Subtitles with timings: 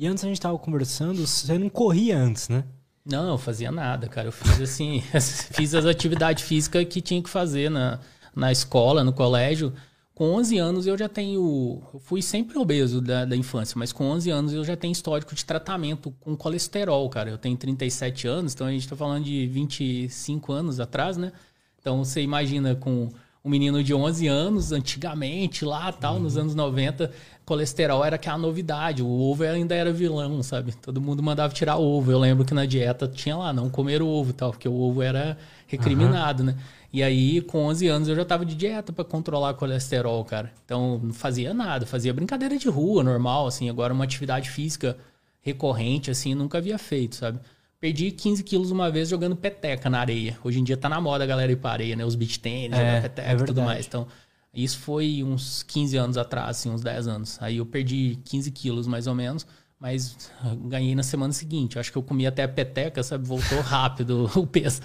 [0.00, 2.62] E antes a gente tava conversando, você não corria antes, né?
[3.04, 4.28] Não, eu fazia nada, cara.
[4.28, 5.02] Eu fiz assim,
[5.50, 7.98] fiz as atividades físicas que tinha que fazer na,
[8.32, 9.72] na escola, no colégio.
[10.14, 11.82] Com 11 anos eu já tenho.
[11.92, 15.34] Eu fui sempre obeso da, da infância, mas com 11 anos eu já tenho histórico
[15.34, 17.30] de tratamento com colesterol, cara.
[17.30, 21.32] Eu tenho 37 anos, então a gente tá falando de 25 anos atrás, né?
[21.80, 23.08] Então você imagina com
[23.44, 26.20] um menino de 11 anos, antigamente, lá tal, uhum.
[26.20, 27.10] nos anos 90,
[27.44, 29.02] colesterol era aquela novidade.
[29.02, 30.72] O ovo ainda era vilão, sabe?
[30.74, 32.10] Todo mundo mandava tirar ovo.
[32.10, 35.38] Eu lembro que na dieta tinha lá, não comer ovo tal, porque o ovo era
[35.66, 36.48] recriminado, uhum.
[36.48, 36.56] né?
[36.92, 40.52] E aí, com 11 anos, eu já tava de dieta para controlar colesterol, cara.
[40.64, 43.68] Então, não fazia nada, fazia brincadeira de rua, normal, assim.
[43.68, 44.96] Agora, uma atividade física
[45.40, 47.40] recorrente, assim, nunca havia feito, sabe?
[47.80, 50.36] Perdi 15 quilos uma vez jogando peteca na areia.
[50.42, 52.04] Hoje em dia tá na moda a galera ir pra areia, né?
[52.04, 53.86] Os beach tênis, é, jogar peteca é e tudo mais.
[53.86, 54.06] Então,
[54.52, 57.38] isso foi uns 15 anos atrás, assim, uns 10 anos.
[57.40, 59.46] Aí eu perdi 15 quilos, mais ou menos.
[59.78, 60.30] Mas
[60.64, 61.78] ganhei na semana seguinte.
[61.78, 63.24] Acho que eu comi até a peteca, sabe?
[63.24, 64.80] Voltou rápido o peso.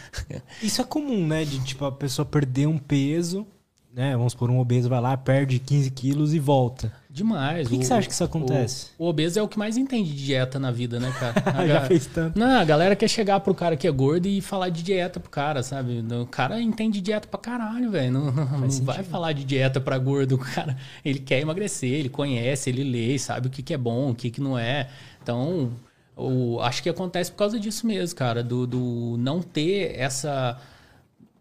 [0.61, 1.43] Isso é comum, né?
[1.45, 3.47] De, tipo, a pessoa perder um peso
[3.93, 4.17] né?
[4.17, 6.91] Vamos por um obeso vai lá, perde 15 quilos e volta.
[7.09, 7.67] Demais.
[7.67, 8.87] Por que, o, que você acha que isso acontece?
[8.97, 11.43] O, o, obeso é o que mais entende de dieta na vida, né, cara?
[11.67, 12.39] Já fez tanto.
[12.39, 15.29] Não, a galera quer chegar pro cara que é gordo e falar de dieta pro
[15.29, 16.03] cara, sabe?
[16.19, 18.11] O cara entende dieta pra caralho, velho.
[18.11, 20.35] Não, não vai falar de dieta pra gordo.
[20.35, 24.09] O cara, ele quer emagrecer, ele conhece, ele lê, sabe o que, que é bom,
[24.09, 24.89] o que, que não é.
[25.21, 25.71] Então,
[26.17, 28.43] o, acho que acontece por causa disso mesmo, cara.
[28.43, 30.59] Do, do não ter essa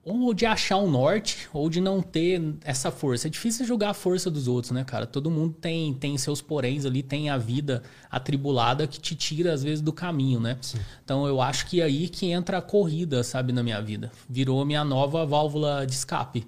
[0.04, 3.28] ou de achar um norte, ou de não ter essa força.
[3.28, 5.06] É difícil julgar a força dos outros, né, cara?
[5.06, 9.62] Todo mundo tem, tem seus poréns ali, tem a vida atribulada que te tira, às
[9.62, 10.58] vezes, do caminho, né?
[10.60, 10.78] Sim.
[11.04, 14.10] Então eu acho que é aí que entra a corrida, sabe, na minha vida.
[14.28, 16.46] Virou minha nova válvula de escape.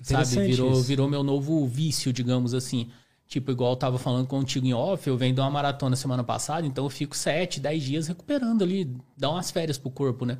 [0.00, 0.46] Sabe?
[0.46, 2.88] Virou, virou meu novo vício, digamos assim.
[3.28, 6.64] Tipo, igual eu tava falando contigo em off, eu venho de uma maratona semana passada,
[6.64, 10.38] então eu fico 7, 10 dias recuperando ali, dá umas férias pro corpo, né?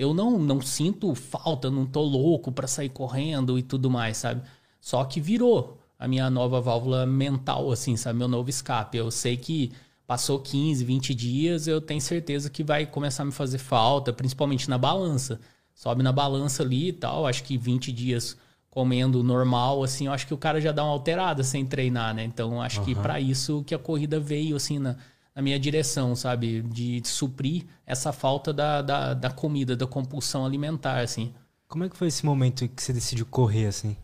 [0.00, 4.40] Eu não, não sinto falta, não tô louco para sair correndo e tudo mais, sabe?
[4.80, 8.18] Só que virou a minha nova válvula mental, assim, sabe?
[8.18, 8.96] Meu novo escape.
[8.96, 9.72] Eu sei que
[10.06, 14.70] passou 15, 20 dias, eu tenho certeza que vai começar a me fazer falta, principalmente
[14.70, 15.38] na balança.
[15.74, 18.38] Sobe na balança ali e tal, acho que 20 dias
[18.70, 22.24] comendo normal, assim, eu acho que o cara já dá uma alterada sem treinar, né?
[22.24, 22.86] Então, acho uhum.
[22.86, 24.96] que para isso que a corrida veio, assim, na,
[25.34, 26.62] na minha direção, sabe?
[26.62, 31.32] De suprir essa falta da, da, da, comida, da compulsão alimentar, assim.
[31.68, 33.96] Como é que foi esse momento que você decidiu correr, assim?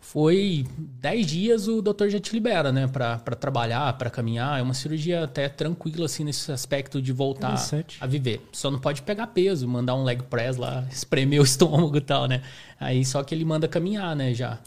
[0.00, 2.86] Foi 10 dias o doutor já te libera, né?
[2.86, 4.58] Pra, pra trabalhar, para caminhar.
[4.58, 7.56] É uma cirurgia até tranquila, assim, nesse aspecto de voltar
[8.00, 8.40] a viver.
[8.52, 12.26] Só não pode pegar peso, mandar um leg press lá, espremer o estômago e tal,
[12.26, 12.42] né?
[12.80, 14.58] Aí só que ele manda caminhar, né, já.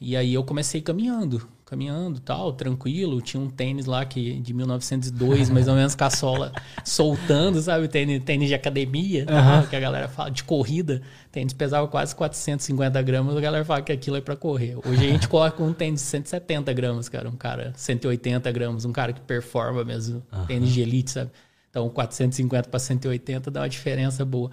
[0.00, 3.20] E aí eu comecei caminhando caminhando tal, tranquilo.
[3.20, 6.52] Tinha um tênis lá que de 1902, mais ou menos, com a sola
[6.84, 7.88] soltando, sabe?
[7.88, 9.66] Tênis, tênis de academia, uhum.
[9.66, 11.02] que a galera fala, de corrida.
[11.32, 14.76] Tênis pesava quase 450 gramas, a galera fala que aquilo é para correr.
[14.86, 17.28] Hoje a gente corre com um tênis de 170 gramas, cara.
[17.28, 20.46] Um cara, 180 gramas, um cara que performa mesmo, uhum.
[20.46, 21.30] tênis de elite, sabe?
[21.68, 24.50] Então, 450 para 180 dá uma diferença boa.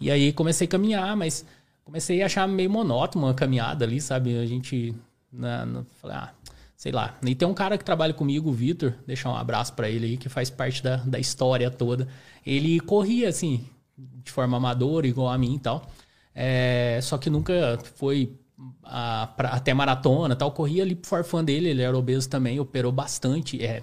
[0.00, 1.44] E aí comecei a caminhar, mas
[1.84, 4.36] comecei a achar meio monótono uma caminhada ali, sabe?
[4.38, 4.94] A gente.
[5.30, 6.32] Na, na, falei, ah,
[6.76, 7.18] sei lá.
[7.24, 10.16] E tem um cara que trabalha comigo, o Vitor, deixar um abraço para ele aí,
[10.16, 12.08] que faz parte da, da história toda.
[12.44, 13.64] Ele corria, assim,
[13.96, 15.90] de forma amadora, igual a mim e tal.
[16.34, 18.32] É, só que nunca foi
[18.82, 20.50] a, pra, até maratona tal.
[20.52, 23.82] Corria ali pro forfã dele, ele era obeso também, operou bastante, é,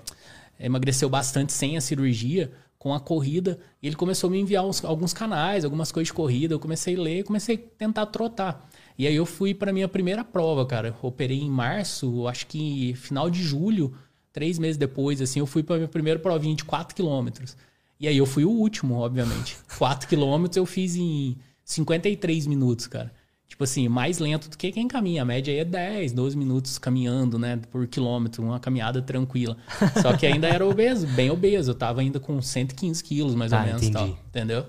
[0.59, 3.59] emagreceu bastante sem a cirurgia, com a corrida.
[3.81, 6.53] Ele começou a me enviar uns, alguns canais, algumas coisas de corrida.
[6.53, 8.67] Eu comecei a ler, comecei a tentar trotar.
[9.01, 10.95] E aí eu fui para minha primeira prova, cara.
[11.01, 13.95] operei em março, acho que final de julho,
[14.31, 17.57] três meses depois, assim, eu fui para minha primeira provinha de 4 quilômetros.
[17.99, 19.57] E aí eu fui o último, obviamente.
[19.75, 21.35] 4 quilômetros eu fiz em
[21.65, 23.11] 53 minutos, cara.
[23.47, 25.23] Tipo assim, mais lento do que quem caminha.
[25.23, 29.57] A média aí é 10, 12 minutos caminhando, né, por quilômetro, uma caminhada tranquila.
[29.99, 31.71] Só que ainda era obeso, bem obeso.
[31.71, 34.67] Eu tava ainda com 115 quilos, mais ou ah, menos, tal, entendeu?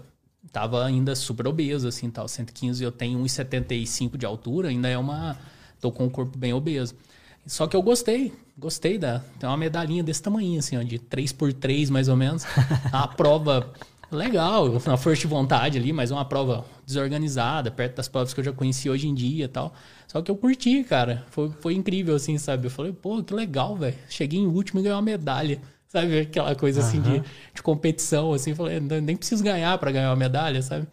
[0.53, 2.29] Tava ainda super obeso, assim, tal.
[2.29, 5.37] 115, eu tenho 1,75 de altura, ainda é uma...
[5.81, 6.95] Tô com o corpo bem obeso.
[7.45, 9.21] Só que eu gostei, gostei da...
[9.41, 12.45] Tem uma medalhinha desse tamanho, assim, ó, de 3x3, mais ou menos.
[12.93, 13.73] uma prova
[14.13, 18.45] legal, uma força de vontade ali, mas uma prova desorganizada, perto das provas que eu
[18.45, 19.73] já conheci hoje em dia e tal.
[20.07, 21.25] Só que eu curti, cara.
[21.31, 22.67] Foi, foi incrível, assim, sabe?
[22.67, 23.97] Eu falei, pô, que legal, velho.
[24.09, 25.61] Cheguei em último e ganhei uma medalha.
[25.93, 26.21] Sabe?
[26.21, 26.87] Aquela coisa uhum.
[26.87, 27.23] assim de,
[27.55, 30.87] de competição, assim, falei, nem preciso ganhar para ganhar uma medalha, sabe?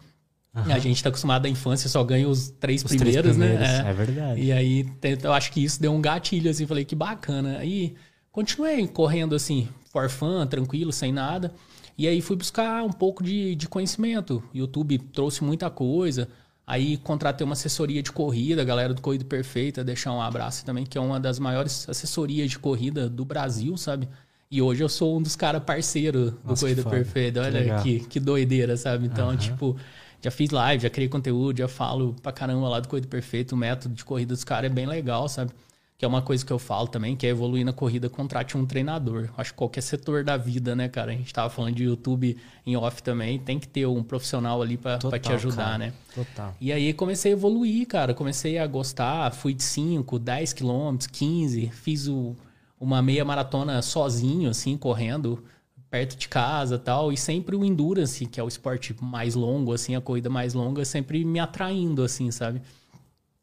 [0.54, 0.70] Uhum.
[0.70, 3.82] A gente tá acostumado à infância, só ganha os três, os primeiros, três primeiros, né?
[3.86, 3.90] É.
[3.90, 3.92] é.
[3.94, 4.40] verdade.
[4.42, 4.86] E aí,
[5.22, 7.56] eu acho que isso deu um gatilho, assim, falei, que bacana.
[7.56, 7.94] Aí
[8.30, 11.50] continuei correndo assim, for fun, tranquilo, sem nada.
[11.96, 14.42] E aí fui buscar um pouco de, de conhecimento.
[14.52, 16.28] YouTube trouxe muita coisa.
[16.66, 20.84] Aí contratei uma assessoria de corrida, a galera do Corrida Perfeita, deixar um abraço também,
[20.84, 24.06] que é uma das maiores assessorias de corrida do Brasil, sabe?
[24.52, 27.40] E hoje eu sou um dos caras parceiros do Corrida Perfeita.
[27.40, 29.06] Olha que, que, doideira, sabe?
[29.06, 29.36] Então, uhum.
[29.36, 29.76] tipo,
[30.20, 33.52] já fiz live, já criei conteúdo, já falo pra caramba lá do Corrida Perfeito.
[33.52, 35.52] O método de corrida dos caras é bem legal, sabe?
[35.96, 38.66] Que é uma coisa que eu falo também, que é evoluir na corrida, contrate um
[38.66, 39.28] treinador.
[39.36, 41.12] Acho que qualquer setor da vida, né, cara?
[41.12, 42.36] A gente tava falando de YouTube
[42.66, 45.78] em off também, tem que ter um profissional ali para te ajudar, cara.
[45.78, 45.92] né?
[46.12, 46.56] Total.
[46.60, 48.14] E aí comecei a evoluir, cara.
[48.14, 52.34] Comecei a gostar, fui de 5, 10 quilômetros, 15, fiz o,
[52.80, 55.44] uma meia maratona sozinho, assim, correndo
[55.90, 57.12] perto de casa tal.
[57.12, 60.84] E sempre o endurance, que é o esporte mais longo, assim, a corrida mais longa,
[60.84, 62.62] sempre me atraindo, assim, sabe?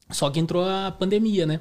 [0.10, 1.60] Só que entrou a pandemia, né?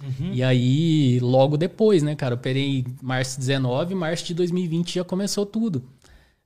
[0.00, 0.32] Uhum.
[0.32, 2.34] E aí, logo depois, né, cara?
[2.34, 5.82] Eu operei março 19, março de 2020 já começou tudo.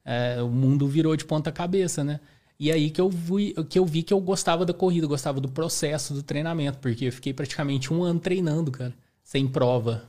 [0.04, 2.18] É, o mundo virou de ponta cabeça, né?
[2.58, 5.48] E aí que eu, vi, que eu vi que eu gostava da corrida, gostava do
[5.48, 10.04] processo do treinamento, porque eu fiquei praticamente um ano treinando, cara, sem prova,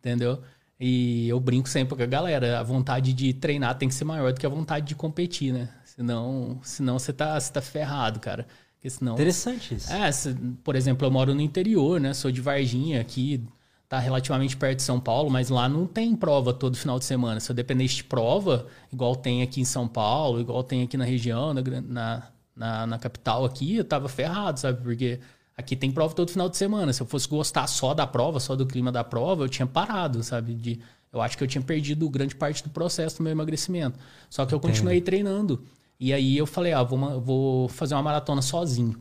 [0.00, 0.42] entendeu?
[0.78, 4.32] E eu brinco sempre com a galera, a vontade de treinar tem que ser maior
[4.32, 5.68] do que a vontade de competir, né?
[5.84, 8.46] Senão, senão você tá, você tá ferrado, cara.
[8.74, 9.92] Porque senão, Interessante isso.
[9.92, 12.14] É, se, por exemplo, eu moro no interior, né?
[12.14, 13.46] Sou de Varginha, aqui
[13.90, 17.40] tá relativamente perto de São Paulo, mas lá não tem prova todo final de semana.
[17.40, 21.04] Se eu dependesse de prova, igual tem aqui em São Paulo, igual tem aqui na
[21.04, 22.22] região, na,
[22.56, 24.80] na, na, capital aqui, eu tava ferrado, sabe?
[24.80, 25.18] Porque
[25.56, 26.92] aqui tem prova todo final de semana.
[26.92, 30.22] Se eu fosse gostar só da prova, só do clima da prova, eu tinha parado,
[30.22, 30.54] sabe?
[30.54, 30.80] De,
[31.12, 33.98] eu acho que eu tinha perdido grande parte do processo do meu emagrecimento.
[34.28, 34.70] Só que eu Entendo.
[34.70, 35.64] continuei treinando.
[35.98, 38.96] E aí eu falei, ah, vou, vou fazer uma maratona sozinho.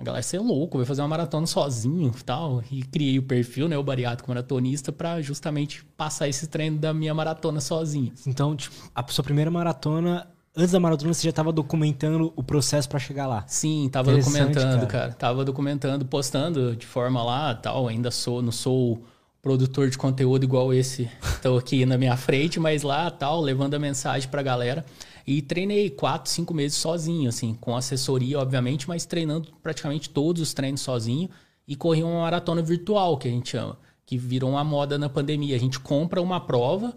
[0.00, 2.64] A galera, você é louco, vai fazer uma maratona sozinho e tal.
[2.70, 7.12] E criei o perfil, né, o bariátrico maratonista, para justamente passar esse treino da minha
[7.12, 8.10] maratona sozinho.
[8.26, 10.26] Então, tipo, a sua primeira maratona,
[10.56, 13.44] antes da maratona, você já estava documentando o processo para chegar lá?
[13.46, 14.86] Sim, tava documentando, cara.
[14.86, 15.12] cara.
[15.12, 17.88] Tava documentando, postando de forma lá tal.
[17.88, 19.02] Ainda sou, não sou
[19.42, 21.10] produtor de conteúdo igual esse.
[21.22, 24.84] Estou aqui na minha frente, mas lá tal, levando a mensagem pra galera.
[25.26, 30.52] E treinei quatro, cinco meses sozinho, assim, com assessoria, obviamente, mas treinando praticamente todos os
[30.52, 31.28] treinos sozinho.
[31.66, 35.54] E corri uma maratona virtual, que a gente chama, que virou uma moda na pandemia.
[35.54, 36.92] A gente compra uma prova,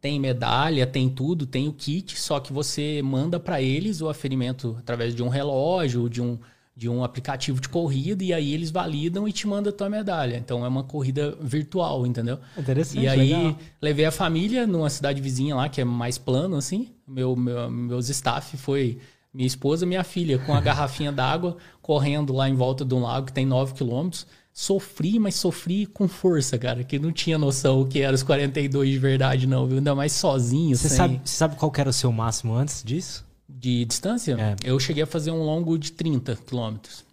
[0.00, 4.76] tem medalha, tem tudo, tem o kit, só que você manda para eles o aferimento
[4.78, 6.38] através de um relógio, de um
[6.80, 10.38] de um aplicativo de corrida e aí eles validam e te mandam a tua medalha.
[10.38, 12.38] Então é uma corrida virtual, entendeu?
[12.56, 13.04] Interessante.
[13.04, 13.58] E aí legal.
[13.82, 16.88] levei a família numa cidade vizinha lá que é mais plano assim.
[17.06, 18.98] Meu, meu meus staff foi
[19.32, 23.26] minha esposa, minha filha com a garrafinha d'água correndo lá em volta de um lago
[23.26, 24.26] que tem 9 quilômetros.
[24.52, 28.90] Sofri, mas sofri com força, cara, que não tinha noção o que era os 42
[28.90, 29.78] de verdade não, viu?
[29.78, 30.96] Ainda mais sozinho, Você sem...
[30.96, 33.24] sabe, sabe qual era o seu máximo antes disso?
[33.60, 34.56] de distância, é.
[34.64, 37.04] eu cheguei a fazer um longo de 30 quilômetros.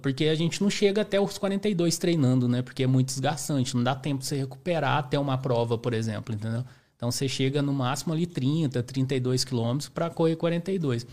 [0.00, 2.62] Porque a gente não chega até os 42 treinando, né?
[2.62, 3.76] Porque é muito desgastante.
[3.76, 6.64] Não dá tempo de você recuperar até uma prova, por exemplo, entendeu?
[6.96, 11.06] Então você chega no máximo ali 30, 32 quilômetros para correr 42.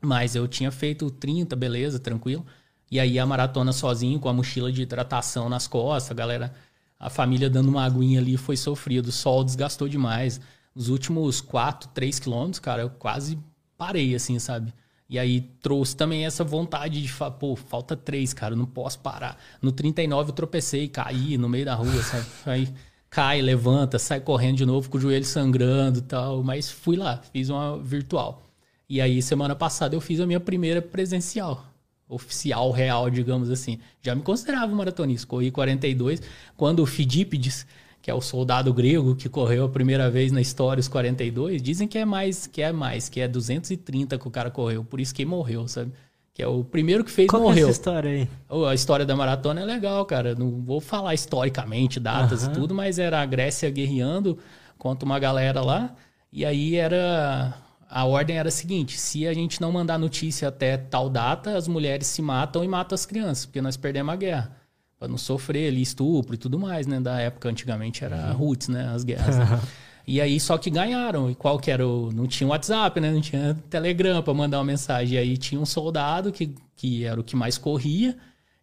[0.00, 2.46] Mas eu tinha feito 30, beleza, tranquilo.
[2.90, 6.52] E aí a maratona sozinho, com a mochila de hidratação nas costas, a galera,
[6.98, 9.08] a família dando uma aguinha ali foi sofrido.
[9.08, 10.40] O sol desgastou demais.
[10.74, 13.38] Nos últimos 4, 3 quilômetros, cara, eu quase
[13.76, 14.72] parei, assim, sabe?
[15.08, 19.38] E aí trouxe também essa vontade de falar, pô, falta três, cara, não posso parar.
[19.62, 22.26] No 39 eu tropecei, caí no meio da rua, sabe?
[22.44, 22.68] Aí
[23.08, 26.42] cai, levanta, sai correndo de novo com o joelho sangrando e tal.
[26.42, 28.42] Mas fui lá, fiz uma virtual.
[28.88, 31.64] E aí, semana passada, eu fiz a minha primeira presencial.
[32.08, 33.78] Oficial, real, digamos assim.
[34.00, 35.26] Já me considerava um maratonista.
[35.26, 36.22] Corri 42.
[36.56, 37.66] Quando o Fidípides
[38.06, 41.88] que é o soldado grego que correu a primeira vez na história os 42, dizem
[41.88, 45.12] que é mais, que é mais, que é 230 que o cara correu, por isso
[45.12, 45.90] que morreu, sabe?
[46.32, 47.66] Que é o primeiro que fez Qual morreu.
[47.66, 48.28] É essa história aí?
[48.68, 50.36] A história da maratona é legal, cara.
[50.36, 52.52] Não vou falar historicamente datas uhum.
[52.52, 54.38] e tudo, mas era a Grécia guerreando
[54.78, 55.92] contra uma galera lá.
[56.32, 57.56] E aí era
[57.88, 61.68] a ordem era a seguinte: se a gente não mandar notícia até tal data, as
[61.68, 64.56] mulheres se matam e matam as crianças, porque nós perdemos a guerra
[64.98, 67.00] para não sofrer ali estupro e tudo mais, né?
[67.00, 68.36] Da época, antigamente era uhum.
[68.36, 68.88] roots, né?
[68.88, 69.36] As guerras.
[69.36, 69.60] Né?
[70.06, 71.30] e aí, só que ganharam.
[71.30, 72.10] E qual que era o...
[72.12, 73.10] Não tinha WhatsApp, né?
[73.10, 75.16] Não tinha Telegram para mandar uma mensagem.
[75.16, 78.16] E aí tinha um soldado que, que era o que mais corria,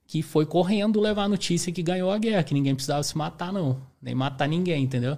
[0.07, 3.53] que foi correndo levar a notícia que ganhou a guerra, que ninguém precisava se matar,
[3.53, 3.77] não.
[4.01, 5.17] Nem matar ninguém, entendeu?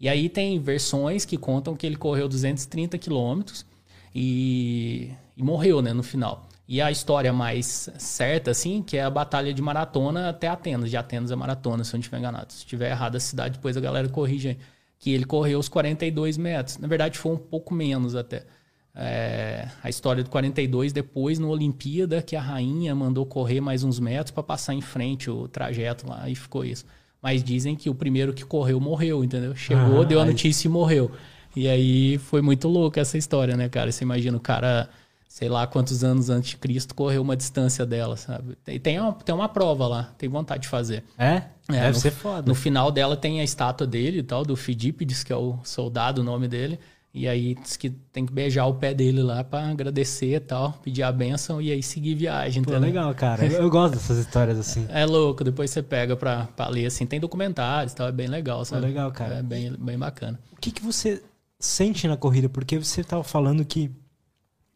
[0.00, 3.66] E aí tem versões que contam que ele correu 230 quilômetros
[4.14, 5.92] e, e morreu, né?
[5.92, 6.48] No final.
[6.66, 10.88] E a história mais certa, assim, que é a batalha de maratona até Atenas.
[10.88, 12.52] De Atenas é maratona, se eu não estiver enganado.
[12.52, 14.56] Se estiver errado a cidade, depois a galera corrige
[14.98, 16.78] Que ele correu os 42 metros.
[16.78, 18.46] Na verdade, foi um pouco menos até.
[18.94, 23.98] É, a história do 42, depois no Olimpíada, que a rainha mandou correr mais uns
[24.00, 26.84] metros para passar em frente o trajeto lá, e ficou isso.
[27.22, 29.54] Mas dizem que o primeiro que correu morreu, entendeu?
[29.54, 31.10] Chegou, ah, deu a notícia e morreu.
[31.54, 33.90] E aí foi muito louco essa história, né, cara?
[33.90, 34.88] Você imagina o cara,
[35.28, 38.56] sei lá quantos anos antes de Cristo, correu uma distância dela, sabe?
[38.66, 41.04] E tem uma, tem uma prova lá, tem vontade de fazer.
[41.18, 41.42] É?
[41.68, 42.42] é Deve no, ser foda.
[42.48, 46.20] No final dela tem a estátua dele e tal, do Fidípides, que é o soldado,
[46.20, 46.78] o nome dele.
[47.12, 50.72] E aí diz que tem que beijar o pé dele lá para agradecer e tal,
[50.74, 52.62] pedir a benção e aí seguir viagem.
[52.62, 53.44] Pô, legal, cara.
[53.44, 54.86] Eu, eu, gosto dessas histórias assim.
[54.88, 57.04] É louco, depois você pega pra, pra ler assim.
[57.06, 58.82] Tem documentários e tal, é bem legal, sabe?
[58.82, 59.36] Pô, legal, cara.
[59.36, 60.38] É bem, bem bacana.
[60.52, 61.20] O que, que você
[61.58, 62.48] sente na corrida?
[62.48, 63.90] Porque você tava falando que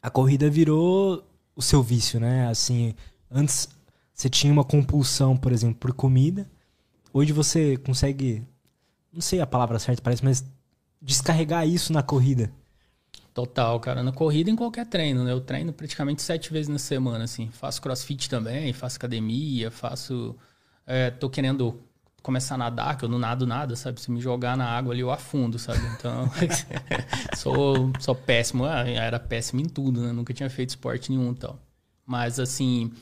[0.03, 1.25] a corrida virou
[1.55, 2.49] o seu vício, né?
[2.49, 2.97] Assim,
[3.31, 3.69] antes
[4.13, 6.51] você tinha uma compulsão, por exemplo, por comida.
[7.13, 8.43] Hoje você consegue,
[9.13, 10.45] não sei a palavra certa, parece, mas
[11.05, 12.51] descarregar isso na corrida?
[13.35, 14.03] Total, cara.
[14.03, 15.33] Na corrida em qualquer treino, né?
[15.33, 17.51] Eu treino praticamente sete vezes na semana, assim.
[17.51, 20.35] Faço crossfit também, faço academia, faço.
[20.87, 21.81] É, tô querendo
[22.23, 24.01] começar a nadar, que eu não nado nada, sabe?
[24.01, 25.81] Se me jogar na água ali, eu afundo, sabe?
[25.99, 26.31] Então,
[27.37, 28.65] sou, sou péssimo.
[28.65, 30.13] Ah, era péssimo em tudo, né?
[30.13, 31.59] Nunca tinha feito esporte nenhum e tal.
[32.07, 32.93] Mas, assim,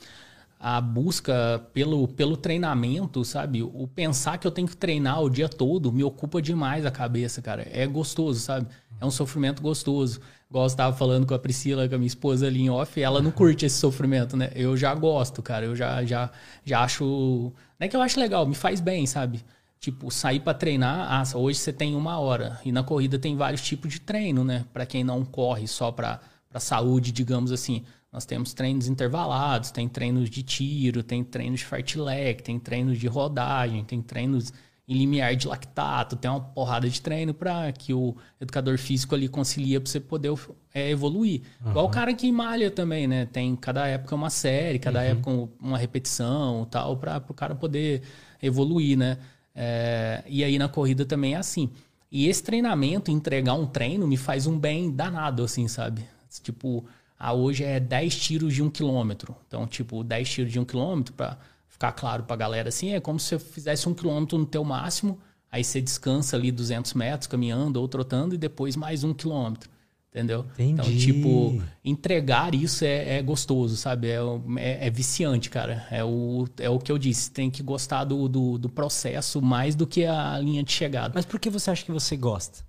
[0.64, 3.64] a busca pelo, pelo treinamento, sabe?
[3.64, 7.42] O pensar que eu tenho que treinar o dia todo me ocupa demais a cabeça,
[7.42, 7.66] cara.
[7.72, 8.68] É gostoso, sabe?
[9.00, 10.20] É um sofrimento gostoso.
[10.48, 13.20] Igual eu estava falando com a Priscila, com a minha esposa ali em off, ela
[13.20, 14.52] não curte esse sofrimento, né?
[14.54, 15.66] Eu já gosto, cara.
[15.66, 16.30] Eu já, já,
[16.64, 17.52] já acho.
[17.80, 19.44] Não é que eu acho legal, me faz bem, sabe?
[19.80, 22.60] Tipo, sair para treinar, ah, hoje você tem uma hora.
[22.64, 24.64] E na corrida tem vários tipos de treino, né?
[24.72, 26.20] Para quem não corre só para
[26.60, 27.82] saúde, digamos assim.
[28.12, 33.06] Nós temos treinos intervalados, tem treinos de tiro, tem treinos de fartlek, tem treinos de
[33.06, 34.52] rodagem, tem treinos
[34.86, 39.28] em limiar de lactato, tem uma porrada de treino para que o educador físico ali
[39.28, 40.32] concilia para você poder
[40.74, 41.42] é, evoluir.
[41.64, 41.70] Uhum.
[41.70, 43.26] Igual o cara que malha também, né?
[43.26, 45.06] Tem cada época uma série, cada uhum.
[45.06, 48.02] época uma repetição tal, para o cara poder
[48.42, 49.18] evoluir, né?
[49.54, 51.70] É, e aí na corrida também é assim.
[52.10, 56.04] E esse treinamento, entregar um treino, me faz um bem danado, assim, sabe?
[56.42, 56.84] Tipo,
[57.24, 59.36] ah, hoje é 10 tiros de um quilômetro.
[59.46, 61.38] Então, tipo, 10 tiros de um quilômetro, para
[61.68, 64.64] ficar claro para a galera assim, é como se você fizesse um quilômetro no teu
[64.64, 69.70] máximo, aí você descansa ali 200 metros caminhando ou trotando e depois mais um quilômetro.
[70.10, 70.44] Entendeu?
[70.54, 70.72] Entendi.
[70.72, 74.08] Então, tipo, entregar isso é, é gostoso, sabe?
[74.08, 74.18] É,
[74.56, 75.86] é, é, viciante, cara.
[75.92, 77.30] É o, é o que eu disse.
[77.30, 81.12] Tem que gostar do, do, do processo mais do que a linha de chegada.
[81.14, 82.64] Mas por que você acha que você gosta?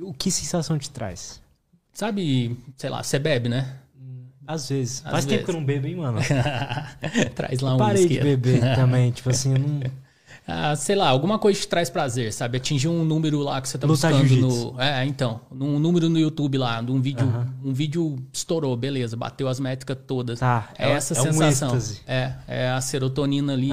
[0.00, 1.42] O que sensação te traz?
[1.92, 3.76] Sabe, sei lá, você bebe, né?
[4.48, 5.02] Às vezes.
[5.04, 5.38] Às Faz vezes.
[5.38, 6.20] tempo que eu não bebo, hein, mano?
[7.36, 9.80] traz lá um Parei de beber também, tipo assim, eu não...
[10.50, 12.56] Ah, sei lá, alguma coisa te traz prazer, sabe?
[12.56, 14.80] Atingir um número lá que você tá Luta buscando no.
[14.80, 15.42] É, então.
[15.52, 17.26] Um número no YouTube lá, um vídeo.
[17.62, 20.40] Um vídeo estourou, beleza, bateu as métricas todas.
[20.40, 21.74] Tá, é, é essa é sensação.
[21.74, 23.72] Um é, é a serotonina ali,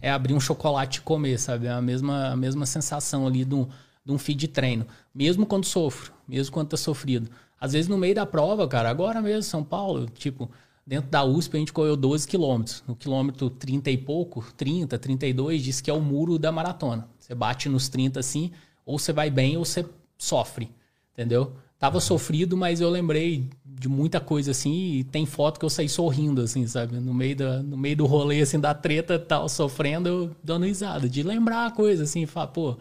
[0.00, 1.66] é abrir um chocolate e comer, sabe?
[1.66, 3.68] É a mesma, a mesma sensação ali de um,
[4.02, 4.86] de um feed de treino.
[5.14, 7.28] Mesmo quando sofro, mesmo quando tá sofrido.
[7.64, 10.50] Às vezes no meio da prova, cara, agora mesmo, São Paulo, tipo,
[10.86, 12.84] dentro da USP a gente correu 12 quilômetros.
[12.86, 17.08] No quilômetro 30 e pouco, 30, 32, diz que é o muro da maratona.
[17.18, 18.50] Você bate nos 30 assim,
[18.84, 19.82] ou você vai bem ou você
[20.18, 20.70] sofre,
[21.14, 21.54] entendeu?
[21.78, 25.88] Tava sofrido, mas eu lembrei de muita coisa assim, e tem foto que eu saí
[25.88, 27.00] sorrindo, assim, sabe?
[27.00, 31.08] No meio, da, no meio do rolê, assim, da treta tal, sofrendo, eu dando risada,
[31.08, 32.76] de lembrar a coisa, assim, falar, pô,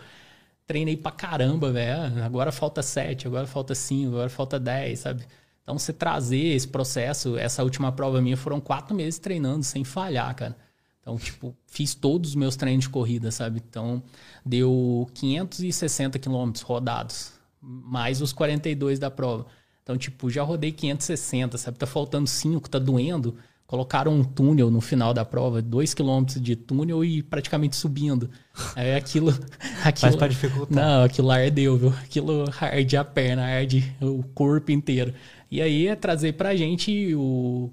[0.73, 2.23] treinei pra caramba, velho.
[2.23, 5.23] Agora falta sete, agora falta cinco, agora falta dez, sabe?
[5.61, 10.35] Então, você trazer esse processo, essa última prova minha foram quatro meses treinando sem falhar,
[10.35, 10.57] cara.
[10.99, 13.61] Então, tipo, fiz todos os meus treinos de corrida, sabe?
[13.69, 14.01] Então,
[14.43, 19.45] deu 560 quilômetros rodados, mais os 42 da prova.
[19.83, 21.77] Então, tipo, já rodei 560, sabe?
[21.77, 23.37] Tá faltando cinco, tá doendo
[23.73, 28.29] colocaram um túnel no final da prova, dois quilômetros de túnel e praticamente subindo.
[28.75, 29.31] É aquilo.
[29.83, 30.75] aquilo Mas para dificultar.
[30.75, 31.89] Não, aquilo ardeu, viu?
[32.03, 35.11] Aquilo arde a perna, arde o corpo inteiro.
[35.49, 37.71] E aí é trazer pra gente o,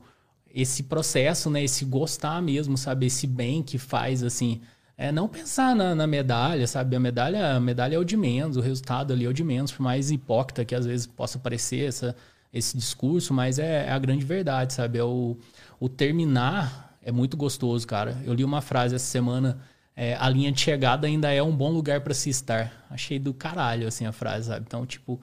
[0.54, 1.64] esse processo, né?
[1.64, 3.04] Esse gostar mesmo, sabe?
[3.04, 4.62] Esse bem que faz, assim.
[4.96, 6.96] É não pensar na, na, medalha, sabe?
[6.96, 9.70] A medalha, a medalha é o de menos, o resultado ali é o de menos,
[9.70, 12.16] por mais hipócrita que às vezes possa parecer essa,
[12.52, 14.98] esse discurso, mas é, é a grande verdade, sabe?
[14.98, 15.36] É o,
[15.78, 18.20] o terminar é muito gostoso, cara.
[18.24, 19.58] Eu li uma frase essa semana.
[19.96, 22.86] É, a linha de chegada ainda é um bom lugar para se estar.
[22.90, 24.64] Achei do caralho, assim, a frase, sabe?
[24.66, 25.20] Então, tipo,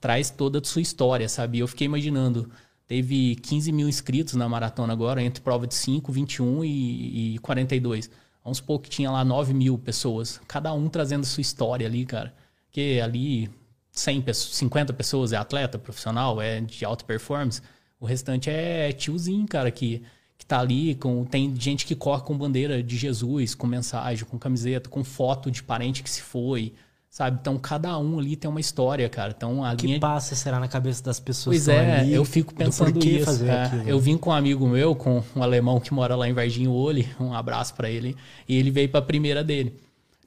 [0.00, 1.58] traz toda a sua história, sabe?
[1.58, 2.50] Eu fiquei imaginando,
[2.86, 8.10] teve 15 mil inscritos na maratona agora, entre prova de 5, 21 e, e 42.
[8.42, 12.34] Vamos supor que tinha lá 9 mil pessoas, cada um trazendo sua história ali, cara.
[12.70, 13.50] Que ali
[13.98, 17.60] 100 pessoas, 50 pessoas é atleta profissional, é de alta performance.
[18.00, 20.02] O restante é tiozinho, cara, que,
[20.36, 20.94] que tá ali.
[20.94, 25.50] Com, tem gente que corre com bandeira de Jesus, com mensagem, com camiseta, com foto
[25.50, 26.72] de parente que se foi
[27.10, 27.38] sabe?
[27.40, 29.34] Então cada um ali tem uma história, cara.
[29.36, 31.56] Então a que linha passa será na cabeça das pessoas?
[31.56, 33.44] Pois é, ali, eu fico pensando isso.
[33.44, 33.88] É, aquilo.
[33.88, 37.04] Eu vim com um amigo meu, com um alemão que mora lá em Varginho Olho,
[37.18, 38.16] um abraço para ele,
[38.48, 39.74] e ele veio para a primeira dele.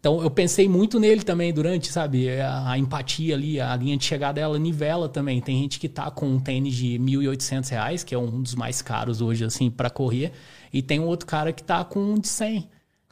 [0.02, 4.04] Então eu pensei muito nele também durante, sabe, a, a, empatia ali, a linha de
[4.04, 5.40] chegada ela nivela também.
[5.40, 8.82] Tem gente que tá com um tênis de R$ 1.800, que é um dos mais
[8.82, 10.32] caros hoje assim para correr,
[10.74, 12.68] e tem um outro cara que tá com um de 100.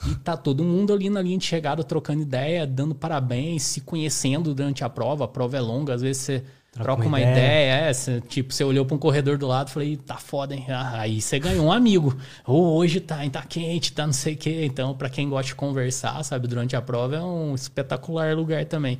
[0.07, 4.53] E tá todo mundo ali na linha de chegada trocando ideia, dando parabéns, se conhecendo
[4.53, 5.25] durante a prova.
[5.25, 6.39] A prova é longa, às vezes você
[6.71, 9.67] troca, troca uma, ideia, ideia é, você, tipo, você olhou para um corredor do lado
[9.67, 10.65] e falei, tá foda, hein?
[10.69, 12.15] Ah, aí você ganhou um amigo.
[12.45, 14.65] Ou hoje tá, tá quente, tá não sei o quê.
[14.65, 18.99] Então, para quem gosta de conversar, sabe, durante a prova é um espetacular lugar também.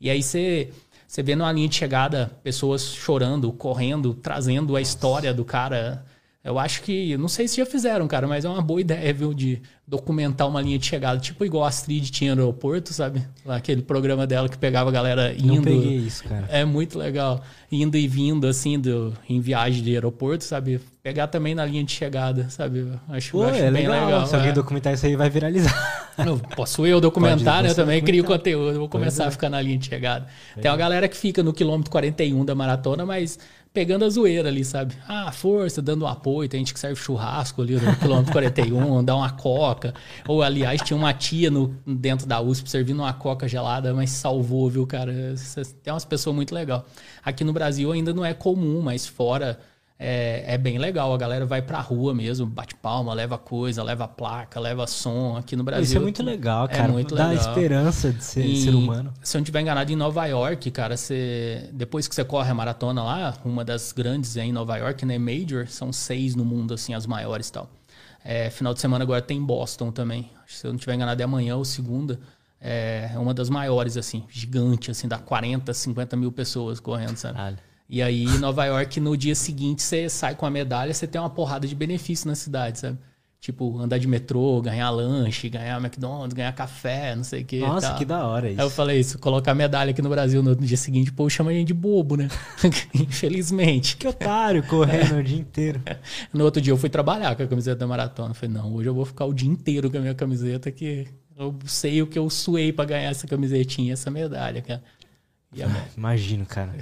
[0.00, 0.70] E aí você
[1.06, 6.04] você vê na linha de chegada pessoas chorando, correndo, trazendo a história do cara
[6.44, 9.32] eu acho que, não sei se já fizeram, cara, mas é uma boa ideia, viu,
[9.32, 13.26] de documentar uma linha de chegada, tipo igual a Astrid tinha no aeroporto, sabe?
[13.46, 15.54] Lá, aquele programa dela que pegava a galera indo.
[15.54, 16.46] Não peguei isso, cara.
[16.50, 17.42] É muito legal.
[17.72, 20.80] Indo e vindo, assim, do, em viagem de aeroporto, sabe?
[21.02, 22.92] Pegar também na linha de chegada, sabe?
[23.08, 24.04] Acho, Pô, acho é bem legal.
[24.04, 24.26] legal.
[24.26, 24.38] Se é.
[24.38, 26.12] alguém documentar isso aí, vai viralizar.
[26.24, 27.70] Não, posso eu documentar, né?
[27.70, 28.78] Eu também crio conteúdo.
[28.78, 29.26] Vou começar é.
[29.28, 30.26] a ficar na linha de chegada.
[30.56, 30.60] É.
[30.60, 33.38] Tem uma galera que fica no quilômetro 41 da maratona, mas
[33.74, 34.94] pegando a zoeira ali, sabe?
[35.06, 36.48] Ah, força, dando apoio.
[36.48, 39.92] Tem gente que serve churrasco ali no quilômetro 41, dá uma coca.
[40.28, 44.70] Ou, aliás, tinha uma tia no, dentro da USP servindo uma coca gelada, mas salvou,
[44.70, 45.12] viu, cara?
[45.82, 46.86] Tem umas pessoas muito legal.
[47.24, 49.58] Aqui no Brasil ainda não é comum, mas fora
[49.98, 51.14] é, é, bem legal.
[51.14, 55.54] A galera vai pra rua mesmo, bate palma, leva coisa, leva placa, leva som aqui
[55.54, 55.84] no Brasil.
[55.84, 56.88] Isso é muito legal, é cara.
[56.88, 57.48] É muito Dá legal.
[57.48, 59.12] esperança de ser e, ser humano.
[59.22, 62.54] Se eu não estiver enganado, em Nova York, cara, você, depois que você corre a
[62.54, 65.16] maratona lá, uma das grandes é em Nova York, né?
[65.16, 67.70] Major, são seis no mundo, assim, as maiores e tal.
[68.24, 70.30] É, final de semana agora tem Boston também.
[70.46, 72.18] Se eu não estiver enganado, é amanhã ou segunda.
[72.60, 77.34] É uma das maiores, assim, gigante, assim, dá 40, 50 mil pessoas correndo, sabe?
[77.34, 77.58] Caralho.
[77.88, 81.30] E aí, Nova York, no dia seguinte, você sai com a medalha, você tem uma
[81.30, 82.98] porrada de benefício na cidade, sabe?
[83.44, 87.60] Tipo, andar de metrô, ganhar lanche, ganhar McDonald's, ganhar café, não sei o que.
[87.60, 88.58] Nossa, que da hora isso.
[88.58, 91.52] Aí eu falei isso, colocar medalha aqui no Brasil no dia seguinte, pô, chama a
[91.52, 92.28] gente de bobo, né?
[92.94, 93.98] Infelizmente.
[93.98, 95.78] Que otário, correndo o dia inteiro.
[96.32, 98.30] No outro dia eu fui trabalhar com a camiseta da maratona.
[98.30, 101.06] Eu falei, não, hoje eu vou ficar o dia inteiro com a minha camiseta, que
[101.36, 104.82] eu sei o que eu suei para ganhar essa camisetinha, essa medalha, cara.
[105.60, 106.72] Ah, imagino, cara.